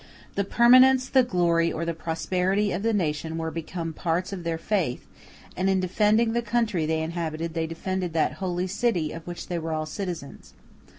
The 0.33 0.43
permanence, 0.43 1.07
the 1.07 1.21
glory, 1.21 1.71
or 1.71 1.85
the 1.85 1.93
prosperity 1.93 2.71
of 2.71 2.81
the 2.81 2.91
nation 2.91 3.37
were 3.37 3.51
become 3.51 3.93
parts 3.93 4.33
of 4.33 4.43
their 4.43 4.57
faith, 4.57 5.05
and 5.55 5.69
in 5.69 5.79
defending 5.79 6.33
the 6.33 6.41
country 6.41 6.87
they 6.87 7.03
inhabited 7.03 7.53
they 7.53 7.67
defended 7.67 8.11
that 8.13 8.33
Holy 8.41 8.65
City 8.65 9.11
of 9.11 9.27
which 9.27 9.45
they 9.47 9.59
were 9.59 9.73
all 9.73 9.85
citizens. 9.85 10.55